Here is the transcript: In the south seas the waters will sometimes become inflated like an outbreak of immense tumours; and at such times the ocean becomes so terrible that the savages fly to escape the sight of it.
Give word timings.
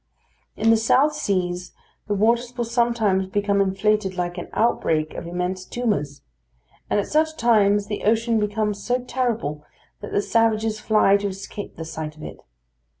In 0.57 0.71
the 0.71 0.77
south 0.77 1.13
seas 1.13 1.73
the 2.07 2.15
waters 2.15 2.57
will 2.57 2.65
sometimes 2.65 3.27
become 3.27 3.61
inflated 3.61 4.15
like 4.17 4.39
an 4.39 4.47
outbreak 4.51 5.13
of 5.13 5.27
immense 5.27 5.63
tumours; 5.63 6.23
and 6.89 6.99
at 6.99 7.05
such 7.05 7.37
times 7.37 7.85
the 7.85 8.03
ocean 8.03 8.39
becomes 8.39 8.83
so 8.83 8.99
terrible 9.03 9.63
that 9.99 10.11
the 10.11 10.23
savages 10.23 10.79
fly 10.79 11.17
to 11.17 11.27
escape 11.27 11.75
the 11.75 11.85
sight 11.85 12.15
of 12.17 12.23
it. 12.23 12.39